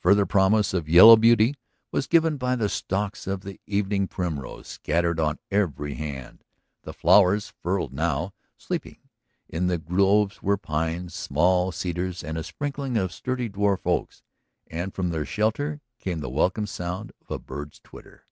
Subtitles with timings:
[0.00, 1.54] Further promise of yellow beauty
[1.90, 6.44] was given by the stalks of the evening primrose scattered on every hand,
[6.82, 8.98] the flowers furled now, sleeping.
[9.48, 14.22] In the groves were pines, small cedars, and a sprinkling of sturdy dwarf oaks.
[14.66, 18.26] And from their shelter came the welcome sound of a bird's twitter.